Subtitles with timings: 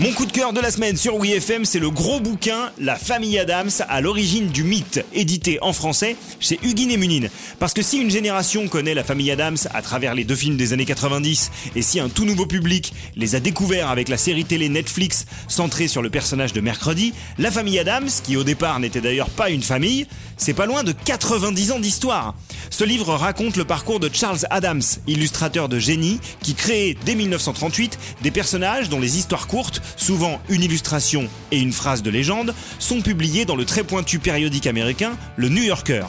[0.00, 3.36] Mon coup de cœur de la semaine sur WeFM, c'est le gros bouquin La famille
[3.36, 7.30] Adams à l'origine du mythe, édité en français chez Huguin et Munine.
[7.58, 10.72] Parce que si une génération connaît la famille Adams à travers les deux films des
[10.72, 14.68] années 90, et si un tout nouveau public les a découverts avec la série télé
[14.68, 19.30] Netflix centrée sur le personnage de Mercredi, la famille Adams, qui au départ n'était d'ailleurs
[19.30, 20.06] pas une famille,
[20.36, 22.36] c'est pas loin de 90 ans d'histoire.
[22.70, 27.98] Ce livre raconte le parcours de Charles Adams, illustrateur de génie, qui créait dès 1938
[28.22, 33.00] des personnages dont les histoires courtes, souvent une illustration et une phrase de légende, sont
[33.00, 36.04] publiées dans le très pointu périodique américain, le New Yorker.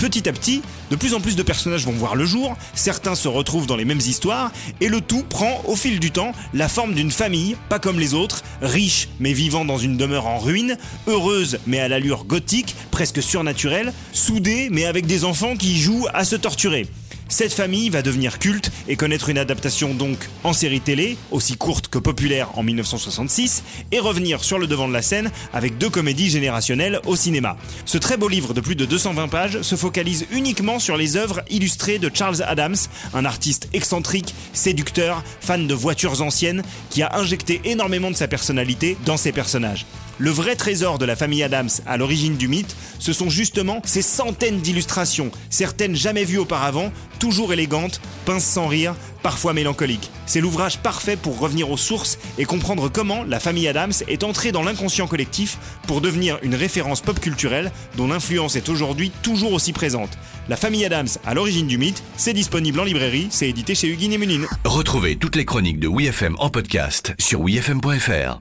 [0.00, 3.28] Petit à petit, de plus en plus de personnages vont voir le jour, certains se
[3.28, 6.94] retrouvent dans les mêmes histoires, et le tout prend, au fil du temps, la forme
[6.94, 11.58] d'une famille, pas comme les autres, riche mais vivant dans une demeure en ruine, heureuse
[11.66, 16.36] mais à l'allure gothique, presque surnaturelle, soudée mais avec des enfants qui jouent à se
[16.36, 16.86] torturer.
[17.30, 21.86] Cette famille va devenir culte et connaître une adaptation donc en série télé, aussi courte
[21.86, 23.62] que populaire en 1966,
[23.92, 27.56] et revenir sur le devant de la scène avec deux comédies générationnelles au cinéma.
[27.84, 31.42] Ce très beau livre de plus de 220 pages se focalise uniquement sur les œuvres
[31.48, 32.76] illustrées de Charles Adams,
[33.14, 38.96] un artiste excentrique, séducteur, fan de voitures anciennes, qui a injecté énormément de sa personnalité
[39.06, 39.86] dans ses personnages.
[40.20, 44.02] Le vrai trésor de la famille Adams à l'origine du mythe, ce sont justement ces
[44.02, 50.10] centaines d'illustrations, certaines jamais vues auparavant, toujours élégantes, pinces sans rire, parfois mélancoliques.
[50.26, 54.52] C'est l'ouvrage parfait pour revenir aux sources et comprendre comment la famille Adams est entrée
[54.52, 59.72] dans l'inconscient collectif pour devenir une référence pop culturelle dont l'influence est aujourd'hui toujours aussi
[59.72, 60.18] présente.
[60.50, 64.10] La famille Adams à l'origine du mythe, c'est disponible en librairie, c'est édité chez Huguin
[64.10, 64.46] et Munine.
[64.66, 68.40] Retrouvez toutes les chroniques de WeFM en podcast sur wefm.fr.